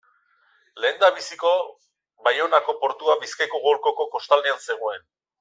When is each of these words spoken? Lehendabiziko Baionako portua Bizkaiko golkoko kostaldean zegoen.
Lehendabiziko 0.85 1.51
Baionako 2.29 2.75
portua 2.87 3.17
Bizkaiko 3.27 3.61
golkoko 3.67 4.09
kostaldean 4.17 4.67
zegoen. 4.73 5.07